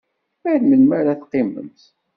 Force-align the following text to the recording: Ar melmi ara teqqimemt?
Ar 0.49 0.59
melmi 0.67 0.93
ara 0.99 1.19
teqqimemt? 1.19 1.79